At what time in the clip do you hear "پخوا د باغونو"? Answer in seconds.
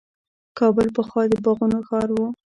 0.95-1.79